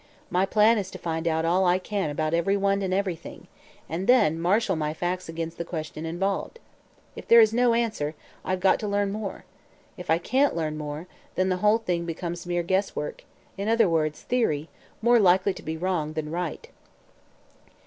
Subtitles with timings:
[0.31, 3.45] My plan is to find out all I can about everyone and everything,
[3.87, 6.57] and then marshal my facts against the question involved.
[7.15, 9.43] If there is no answer, I've got to learn more.
[9.97, 13.23] If I can't learn more, then the whole thing becomes mere guesswork
[13.59, 14.69] in other words, theory
[15.03, 16.67] more likely to be wrong than right."